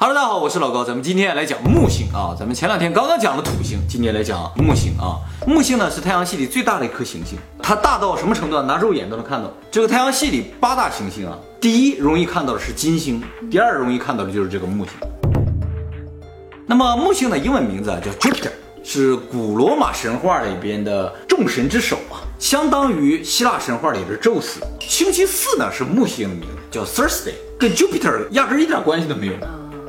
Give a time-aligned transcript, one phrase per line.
[0.00, 2.32] Hello，大家好，我是老高，咱们今天来讲木星啊。
[2.38, 5.18] 咱们前两天刚刚讲了土星，今天来讲木星啊。
[5.44, 8.62] 木星呢是太阳系里最大的一颗行星，它大到什么程度？
[8.62, 9.52] 拿肉眼都能看到。
[9.72, 14.92] 这个太阳系里八大行星啊，第一容易看到的是金星，第二容易看到的就是这个木星。
[16.64, 18.52] 那么木星的英文名字啊叫 Jupiter，
[18.84, 24.60] 是古罗马神话里边的众神之首啊，相当于希腊神话里的宙斯。
[24.78, 29.32] 星期四呢是木星的名字，叫 Thursday，跟 Jupiter 压根一点关系都没有。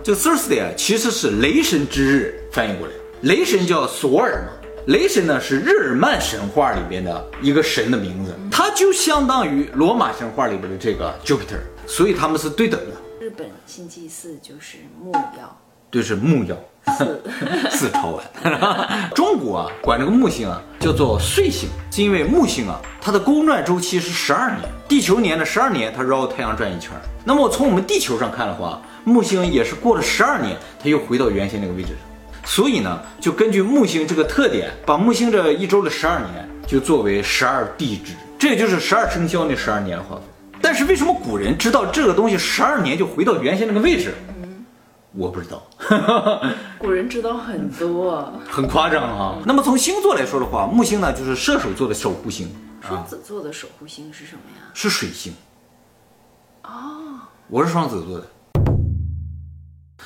[0.09, 12.95] 这 Thursday 啊，其实是雷神之日翻译过来，雷神叫索尔嘛，雷神呢是日耳曼神话里边的一个神的名字，它就相当于罗马神话里边的这个 Jupiter，所以他们是对等的。
[13.23, 15.55] 日本星期四就是木曜，
[15.91, 16.57] 对，是木曜，
[16.97, 17.21] 四
[17.69, 19.11] 四超完。
[19.13, 26.93] 中国啊，管这个木星啊叫做岁星，是因为木星啊它的公转周期是十二年，地球年的十二年，它绕太阳转一圈。
[27.23, 31.97] 那么从我们地球上看的话，木星也是过了十二年，它又回到原先那个位置上。
[32.45, 40.23] 所以呢，就根据木星这个特点，把木星这一周的十二年就作为十二地支，这也就是十二生肖那十二年的划分。
[40.61, 44.13] 但是为什么古人知道这个东西十二年就回到原先那个位置？
[45.11, 45.63] 我不知道，
[46.77, 48.31] 古人知道很多。
[48.47, 49.37] 很夸张啊。
[49.43, 52.47] 那么从星座来说的话，木星呢就是射手座的守护星，
[52.87, 54.69] 双子座的守护星是什么呀？
[54.73, 55.33] 是水星。
[56.63, 58.27] 哦，我是双子座的。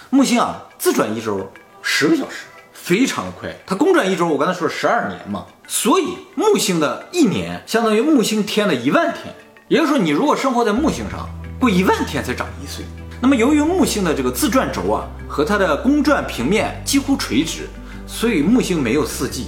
[0.09, 3.55] 木星啊，自转一周十个小时，非常的快。
[3.65, 9.33] 它公转一周，我刚才说十二年嘛，所以木星的一年相当于木星天的一万天。
[9.69, 11.27] 也就是说，你如果生活在木星上，
[11.59, 12.85] 过一万天才长一岁。
[13.21, 17.69] 那么由于木星的这个自转轴啊和它的公转平面几乎垂直，
[18.05, 19.47] 所以木星没有四季。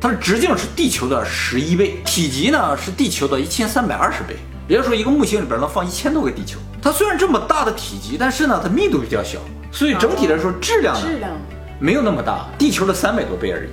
[0.00, 4.36] 它的直径是地球的十一倍，体积呢是地球的一千三百二十倍。
[4.68, 6.58] 也就是说，一个木星里边能放一千多个地球。
[6.82, 9.38] 它虽然这么大的体积，但是呢，它密度比较小，
[9.72, 11.32] 所以整体来说质量呢质量
[11.78, 13.70] 没有那么大，地球的三百多倍而已。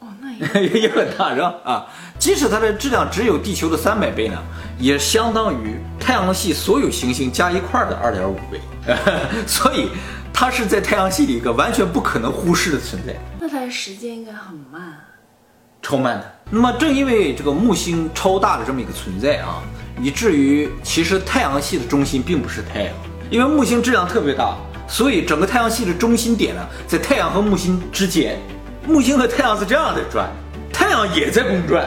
[0.00, 1.54] 哦，那也也很大是吧？
[1.64, 1.86] 啊，
[2.18, 4.36] 即使它的质量只有地球的三百倍呢，
[4.78, 8.60] 也相当于太阳系所有行星加一块儿的二点五倍，
[9.46, 9.88] 所以
[10.32, 14.94] 它是在太阳系里一个完全不可能忽视的存在，那它的时间应该很慢。
[15.80, 16.34] 超慢的。
[16.50, 19.62] 那么正因为这个木星超大的这么一个存在啊，
[20.00, 22.94] 以至于其实太阳系的中心并不是太阳，
[23.30, 28.38] 因为木星质量特别大，所以整个太阳系的中心点呢在太阳和木星之间。
[28.86, 30.30] 木星和太阳是这样的转，
[30.72, 31.86] 太阳也在公转。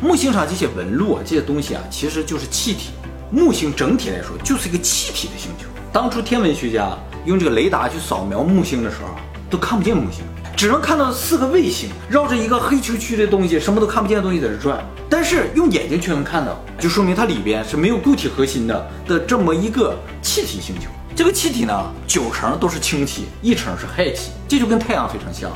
[0.00, 2.90] 木星上这些纹路啊，这些东西啊，其实就是气体。
[3.30, 5.66] 木星整体来说就是一个气体的星球。
[5.92, 6.96] 当初天文学家
[7.26, 9.14] 用这个雷达去扫描木星的时候，
[9.48, 10.24] 都看不见木星，
[10.60, 14.78] 只能看到四个卫星绕着一个黑黢黢的东西，什么都看不见的东西在这转。
[15.08, 20.90] 但是用眼睛却能看到，就说明它里边是没有固体核心的的这么一个气体星球。
[21.16, 25.50] 这个气体呢，九成都是氢气，一成是氦气，这就跟太阳非常像。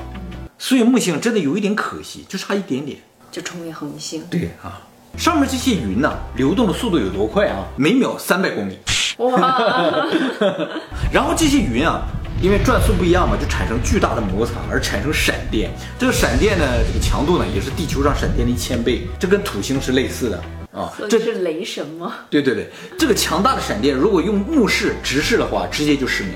[0.56, 2.96] 所以木星真的有一点可惜，就差一点点。
[3.30, 4.24] 就成为恒星。
[4.30, 4.80] 对啊，
[5.18, 7.66] 上面这些云呢，流动的速度有多快啊？
[7.76, 8.78] 每秒三百公里。
[9.18, 10.08] 哇，
[11.12, 12.00] 然后这些云啊，
[12.42, 15.70] 因为转速不一样嘛，就产生巨大的摩擦，而产生闪电。
[15.98, 20.92] 这个闪电呢，这个强度呢，也是地球上闪电的一千倍，这跟土星是类似的啊。
[21.08, 22.16] 这是雷神吗？
[22.28, 26.34] 对对对，这个强大的闪电，如果用目视直视的话，直接就失明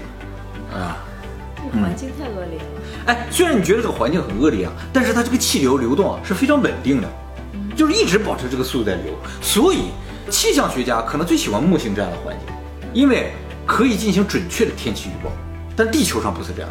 [0.73, 0.97] 啊。
[1.73, 2.65] 环境太恶劣了。
[3.07, 7.09] 哎，虽然你觉得这个环境很恶劣啊，但是它这个气流流动啊是非常稳定的，
[7.77, 9.91] 就是一直保持这个速度在流，所以
[10.31, 12.55] 气象学家可能最喜欢木星这样的环境，
[12.95, 13.33] 因为
[13.67, 15.31] 可以进行准确的天气预报。
[15.78, 16.69] 但地球上不是这样，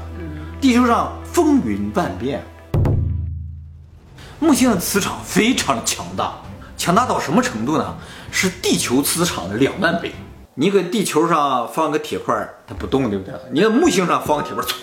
[0.59, 2.43] 地球上风云万变。
[4.37, 6.33] 木星的磁场非常的强大，
[6.75, 7.95] 强大到什么程度呢？
[8.31, 10.13] 是地球磁场的两万倍。
[10.55, 12.35] 你搁地球上放个铁块，
[12.67, 13.33] 它不动，对不对？
[13.53, 14.73] 你搁木星上放个铁块，唰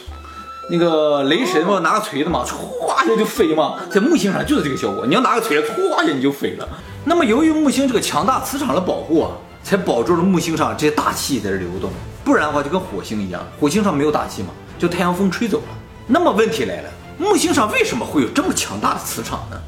[0.71, 5.05] 那个雷神嘛，拿个锤子嘛，歘一下就飞嘛，在木星上就是这个效果。
[5.05, 6.67] 你要拿个锤子，歘一下你就飞了。
[7.05, 9.33] 那么由于木星这个强大磁场的保护啊，
[9.63, 11.93] 才保住了木星上这些大气在这流动。
[12.25, 15.77] 不然的话，就跟火星一样，火星上没有大气嘛，就太阳风吹走了。
[16.07, 19.61] 那么问题来了，木星上为什么会有这么强大的磁场呢？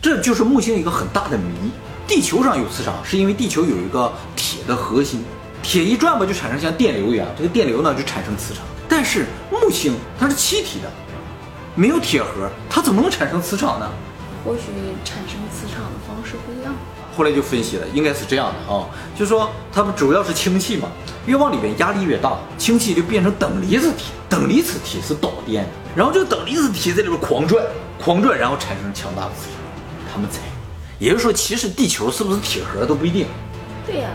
[0.00, 1.70] 这就是木星一个很大的谜。
[2.08, 5.24] 地球上有磁场，是因为地球有一个铁的核心，
[5.62, 8.64] 铁一转吧就产生像电流一样，这个电流呢就产生磁场。
[8.88, 10.90] 但是木星它是气体的，
[11.76, 13.88] 没有铁核，它怎么能产生磁场呢？
[14.44, 14.60] 或许
[15.04, 16.74] 产生磁场的方式不一样。
[17.14, 20.88] 后来就分析了，应该是这样的啊，就是说它们主要是氢气嘛，
[21.26, 27.64] 越往里边压力越大，氢气就变成等离子体，等离子体是导电，然后这个等离子体在里边狂转，
[28.02, 29.52] 狂转，然后产生强大的磁场。
[30.12, 30.40] 他们猜，
[30.98, 33.26] 也就是说，其实地球是不是铁核都不一定。
[33.86, 34.10] 对呀、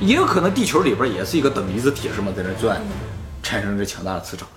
[0.00, 2.80] 也有可能地球里边也是一个等离子体是吗，在那转，
[3.42, 4.48] 产生这强大的磁场。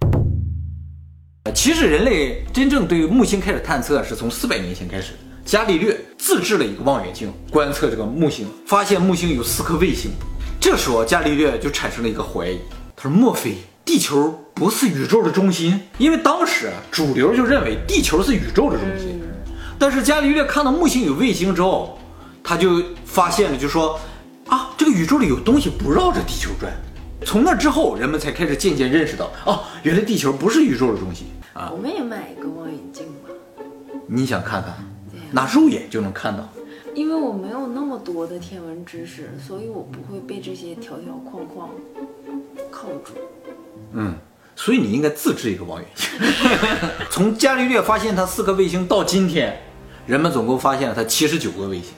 [1.54, 5.14] 其实人类真正对木星开始探测是从四百年前开始。
[5.46, 10.12] 伽利略自制了一个望远镜，观测这个木星，发现木星有四颗卫星。
[10.60, 12.60] 这时候伽利略就产生了一个怀疑，
[12.96, 15.82] 他说：莫非地球不是宇宙的中心？
[15.98, 19.20] 因为当时主流就认为地球是宇宙的中心。
[19.80, 21.98] 但是伽利略看到木星有卫星之后，
[22.44, 24.00] 他就发现了，就说
[24.48, 26.72] 啊，这个宇宙里有东西不绕着地球转。
[27.26, 31.72] 从那之后，人们才开始渐渐认识到，哦，原来地球不是宇宙的中心啊。
[31.72, 33.30] 我们也买一个望远镜吧。
[34.08, 34.74] 你想看看？
[35.32, 36.48] 拿肉眼就能看到。
[36.94, 41.70] 因为我没有那么多的天文知识，所以我不会被这些条条框框
[42.70, 43.14] 铐住。
[43.94, 44.14] 嗯，
[44.58, 46.10] 所以你应该自制一个望远镜。
[47.10, 49.58] 从伽利略发现它四颗卫星到今天，
[50.06, 51.94] 人们总共发现了它七十九个卫星，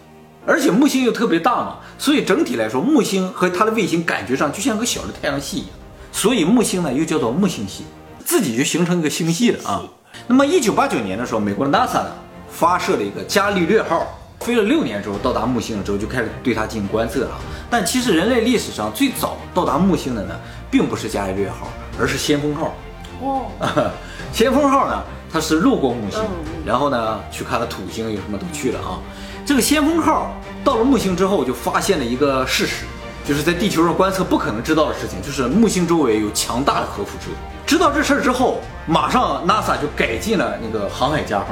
[0.45, 5.69] 而且木星又特别大嘛，所以整体来说，木星和它的卫星感觉上就像个小的太阳系一样。
[6.11, 7.83] 所以木星呢又叫做木星系，
[8.23, 9.83] 自己就形成一个星系了啊。
[10.27, 12.13] 那么一九八九年的时候，美国的 NASA 呢
[12.53, 14.05] 发射了一个伽利略号。
[14.39, 17.31] 飞了六年之后到达木星了之后就开始对它进行观测了。
[17.69, 20.35] 但其实人类历史上最早到达木星的呢，
[20.69, 22.73] 并不是伽利略号，而是先锋号。
[23.21, 23.45] 哦，
[24.33, 25.01] 先锋号呢，
[25.31, 26.19] 它是路过木星，
[26.65, 28.99] 然后呢去看了土星，有什么都去了啊。
[29.45, 32.83] 这个先锋号到了木星之后，就发现了一个事实，
[33.25, 37.29] 就是在地球上观测不可能知道的事情，就是木星周围有强大的核辐射。
[37.65, 41.45] 知道这事儿之后，马上 NASA 就改进了那个航海家号。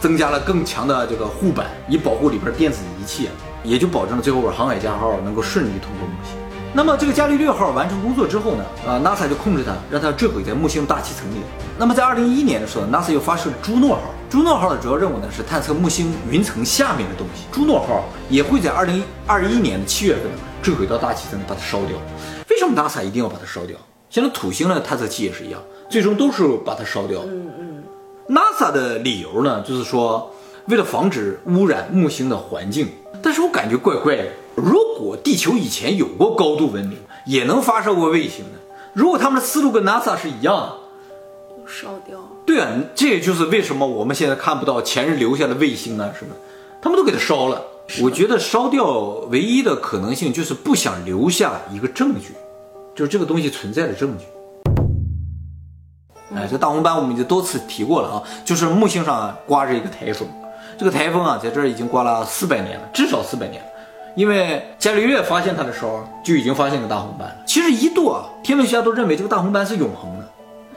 [0.00, 3.28] 增加了更强的这个护板，以保护里边电子仪器，
[3.62, 6.34] 也就保证了最后航海家号能够顺利通过木星。
[6.72, 11.38] 那么这个伽利略号完成工作之后呢，啊，NASA 就控制它，让它坠毁在木星大气层里。
[11.76, 14.02] 那么在二零一一年的时候，NASA 又发射了朱诺号。
[14.30, 17.46] 朱诺号的主要任务呢是探测木星云层下面的东西。
[17.50, 20.22] 朱诺号也会在二零二一年的七月份
[20.62, 21.98] 坠毁到大气层，把它烧掉。
[22.48, 23.76] 为什么 NASA 一定要把它烧掉？
[24.08, 25.60] 像土星的探测器也是一样，
[25.90, 27.20] 最终都是把它烧掉。
[27.26, 27.69] 嗯嗯。
[28.30, 30.32] NASA 的理由呢，就是说
[30.68, 32.88] 为了防止污染木星的环境。
[33.20, 34.24] 但是我感觉怪怪的。
[34.54, 36.96] 如果地球以前有过高度文明，
[37.26, 38.60] 也能发射过卫星的，
[38.94, 40.72] 如果他们的思路跟 NASA 是一样的，
[41.66, 42.18] 烧掉。
[42.46, 46.34] 对啊，这也就是为什么我们现在看不到前人留下的卫星啊什么，
[46.80, 47.62] 他们都给它烧了。
[48.02, 49.00] 我觉得烧掉
[49.30, 52.34] 唯一的可能性就是不想留下一个证据，
[52.94, 54.24] 就是这个东西存在的证据。
[56.34, 60.28] 哎，这大红斑我们已经多次提过了啊，就是木星上刮着一个台风，
[60.78, 63.68] 这个台风啊，在这儿已经刮了四百年了，至少四百年了。
[64.14, 67.36] 因为伽利略发现它的时候就已经发现个大红斑。
[67.46, 70.24] 其实一度啊，天文学家都认为这个大红斑是永恒的，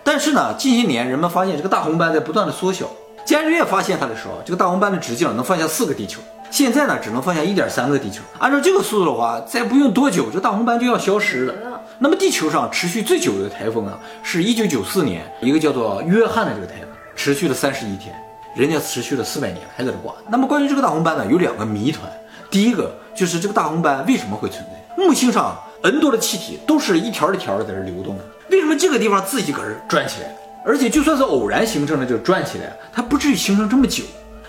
[0.04, 2.86] 但是呢，近些年人们发现这个大红斑在不断的缩小。
[3.26, 6.20] 伽利略发现它的时候，这个大红斑的直径能放下四个地球，
[6.52, 8.22] 现在呢，只能放下一点三个地球。
[8.40, 11.54] 按照这个速度的话，再不用多久，这大红斑就要消失了。
[12.00, 18.14] 那么地球上持续最久的台风啊，是一九九四年一个叫做约翰的这个台风，持续了三十一天，
[18.56, 20.14] 人家持续了四百年还在这刮。
[20.30, 22.12] 那么关于这个大红斑呢，有两个谜团。
[22.52, 25.04] 第一个就是这个大红斑为什么会存在？
[25.04, 30.36] 木星上 N 多的气体都是一条一条的在这流动的，为什么这个地方自己搁这转起来？
[30.66, 34.04] 而且就算是偶然形成的就转起来，它不至于形成这么久。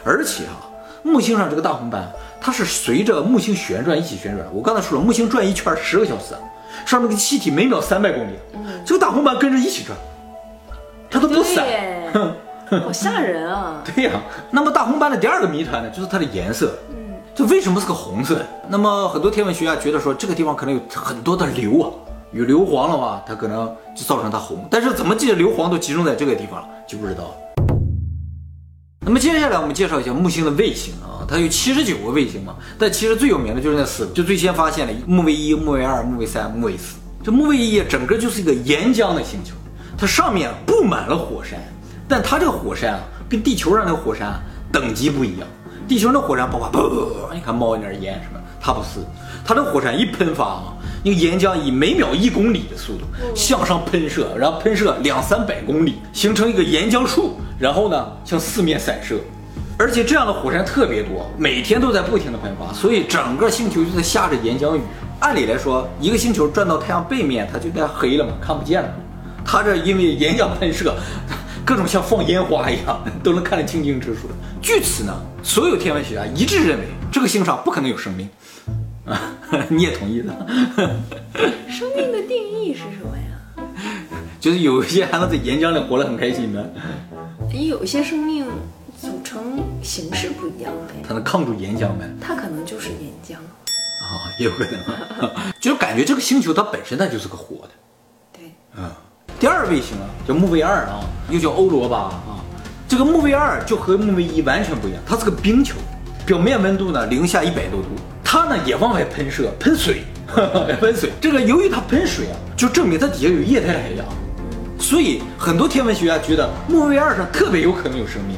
[0.05, 0.63] 而且啊，
[1.03, 4.47] 木星上这个大红斑，它是随着木星旋转一起旋转。
[4.53, 6.35] 我刚才说了，木星转一圈十个小时。
[6.85, 8.33] 上面的气体每秒三百公里，
[8.85, 9.97] 这个大红斑跟着一起转，
[11.09, 11.65] 它都不散，
[12.83, 13.81] 好吓人啊！
[13.95, 18.45] 对呀，那么大红斑的第二个谜团呢，就是它的颜色，嗯，这为什么是个红色？
[18.69, 21.87] 那么很多天文学家觉得说，这个地方可能有很多的硫啊，
[22.35, 24.67] 有硫磺的话，它可能就造成它红。
[24.69, 27.33] 但是怎么这些硫磺都集中在这个地方了，就不知道。
[29.07, 36.97] 那么接下来我们介绍一下木星的卫星啊，它有七十九个卫星嘛，但其实最有名的就是那四个，就最先发现的木卫一、木卫二、木卫三、木卫四。
[37.23, 39.55] 这木卫一整个就是一个岩浆的星球，
[39.97, 41.61] 它上面布满了火山，
[42.09, 45.47] 但它这个火山啊，跟地球上那个火山等级不一样。
[45.87, 49.01] 地球那火山爆发，噗，你看冒一点烟什么，它不是，
[49.45, 50.73] 它这火山一喷发啊，
[51.05, 53.05] 那个岩浆以每秒一公里的速度
[53.35, 57.37] 向上喷射，然后喷射两三百公里，形成一个岩浆束。
[57.59, 59.17] 然后呢，向四面散射，
[59.79, 64.81] 而且这样的火山特别多，每天都在不停的喷发，所以整个星球就在下着岩浆雨。
[65.21, 68.89] 按理来说，一个星球转到太阳背面，它就该黑了嘛，看不见了。
[69.45, 70.95] 它这因为岩浆喷射，
[71.67, 74.21] 各种像放烟花一样，都能看得清清楚楚。
[74.63, 78.29] 据此呢，所有天文学家一致认为，这个星上不可能有生命。
[79.07, 79.37] 啊，
[79.71, 80.35] 你也同意的？
[81.71, 83.65] 生命的定义是什么呀？
[84.41, 86.75] 就是有一些还能在岩浆里活得很开心的。
[87.53, 88.45] 也有一些生命
[89.01, 92.11] 组成形式不一样呗，它能抗住岩浆呗？
[92.21, 93.35] 它可能就是岩浆。
[94.03, 95.31] 啊，也有可能，
[95.61, 97.71] 就感觉这个星球它本身它就是个活的。
[98.33, 98.91] 对，嗯，
[99.39, 100.99] 第二卫星啊，叫木卫二啊，
[101.31, 102.43] 又叫欧罗巴啊。
[102.89, 105.77] 这个木卫二就和木卫一完全不一样，它是个冰球，
[106.27, 107.89] 表面温度呢零下一百多度，
[108.25, 110.05] 它呢也往外喷射，喷水，
[110.81, 111.11] 喷水。
[111.21, 114.07] 这个由于它喷水啊，就证明它底下有液态海洋，
[114.79, 118.37] 所以很多天文学家觉得木卫二上特别有可能有生命。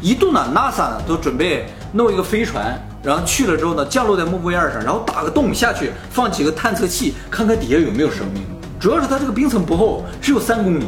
[0.00, 8.42] 一度呢，NASA 呢都准备弄一个飞船，然后去了之后呢，降落在木卫二上，然后打个洞下去，放几个探测器，看看底下有没有生命。
[8.80, 10.86] 主要是它这个冰层不厚，只有三公里。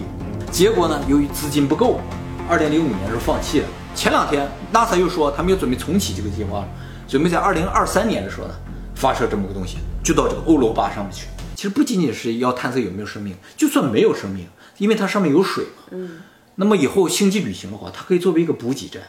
[0.51, 2.01] 结果呢，由于资金不够，
[2.49, 3.67] 二零零五年时候放弃了。
[3.95, 6.65] 前两天 NASA 又说他们又准备重启这个计划，
[7.07, 8.55] 准备在二零二三年的时候呢，
[8.95, 11.27] 发射这么个东西，就到这个欧罗巴上面去。
[11.55, 14.47] 其实不仅仅是要探测有没有生命，就算没有生命，
[14.79, 15.83] 因为它上面有水嘛。
[15.91, 16.21] 嗯，
[16.55, 19.03] 那么以后星际旅行的话，它可以作为一个补给站。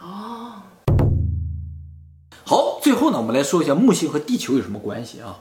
[0.00, 0.62] 哦，
[2.44, 5.38] 好，最后呢，我们来说一下木星和地球有什么关系啊？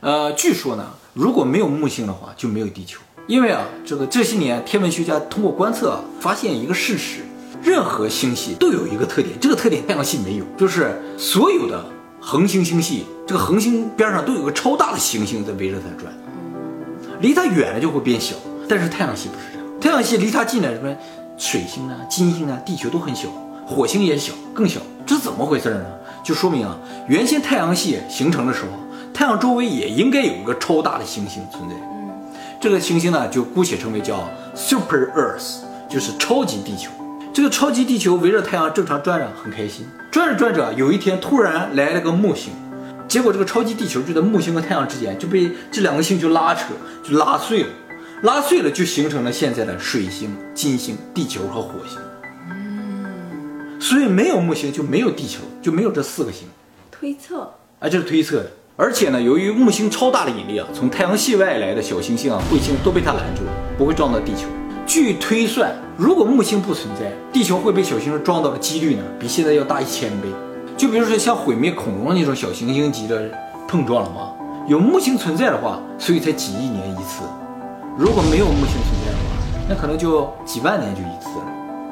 [0.00, 3.00] 呃，据说呢，如果没有木星的话，就没有地球。
[3.28, 7.20] 因为啊，这个这些年天文学家通过观测啊，发现一个事实：
[7.62, 11.84] 任何星系都有一个特点，这个特点太阳系没有，就是所有的
[12.20, 16.12] 恒星星系，这个恒星边上都有个超大的行星在围着它转。
[17.20, 18.34] 离它远了就会变小，
[18.66, 20.96] 但是太阳系不是这样，太阳系离它近了，什么
[21.36, 23.28] 水星啊、金星啊、地球都很小，
[23.66, 25.84] 火星也小，更小，这是怎么回事呢？
[26.24, 28.68] 就说明啊，原先太阳系形成的时候，
[29.12, 31.74] 太阳周围也应该有一个超大的行星存在。
[32.60, 36.90] 这个行星呢，就姑且称为叫 Super Earth，就是超级地球。
[37.32, 39.86] 这个超级地球围着太阳正常转着，很开心。
[40.10, 42.52] 转着转着，有一天突然来了个木星，
[43.06, 46.72] 结果这个超级地球就在木星和太阳之间就被这两个星球拉扯，
[47.02, 47.68] 就拉碎了。
[48.22, 51.98] 拉碎了，就形成了现在的水星、金星、地球和火星。
[52.50, 56.46] 嗯所以没有木星就没有地球，就没有这四个星。
[56.90, 58.50] 推测，啊，这是推测的。
[58.76, 64.46] 而且呢，由于木星超大的引力啊，从太阳系外来的小行星啊、彗星都被它拦住了，不会撞到地球。
[64.90, 70.26] 据推算，如果木星不存在，地球会被小行星撞到的几率呢，比现在要大一千倍。
[70.76, 73.30] 就比如说像毁灭恐龙那种小行星级的
[73.68, 74.32] 碰撞了吗？
[74.66, 77.22] 有木星存在的话，所以才几亿年一次。
[77.96, 81.46] 如果没有木星存在的话，那可能就几万年就一次了。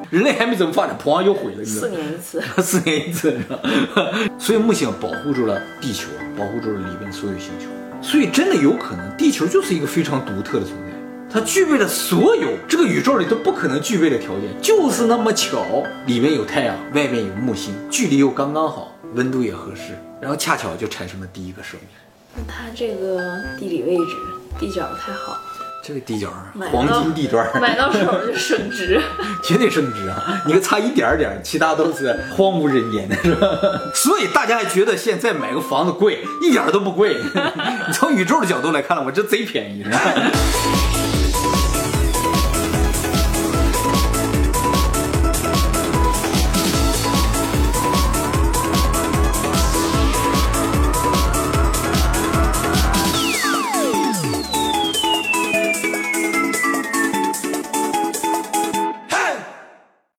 [0.09, 1.87] 人类还没怎么发展，砰又毁了，四？
[1.87, 3.57] 年一次，四年一次， 是吧？
[4.37, 7.67] 所以木星保护住了地球，保护住了里边所有星球，
[8.01, 10.88] 所以真的有可能地球就是一个非常独特的存在，
[11.31, 21.89] 它具备了所有这个宇宙里都不可能具备的条件，就是那么巧，里面有太阳，外面有木星，距离又刚刚好，温度也合适，然后恰巧就产生了第一个生命。
[22.35, 23.21] 那它这个
[23.59, 24.15] 地理位置
[24.59, 25.37] 地角太好，
[25.83, 26.33] 这个地角
[26.71, 28.99] 黄金地段，买到手就升值。
[29.43, 30.41] 绝对升值啊！
[30.45, 33.47] 你可差一点点，其他都是荒无人烟的，是吧？
[33.93, 37.17] 所以大家还觉得现在买个房子贵，一点都不贵。
[37.87, 39.85] 你从宇宙的角度来看了，我这贼便宜？